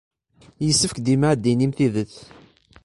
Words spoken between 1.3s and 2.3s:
ad d-tettinim tidet.